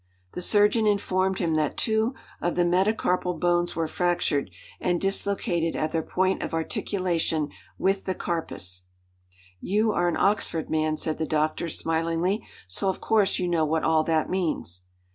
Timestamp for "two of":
1.77-2.55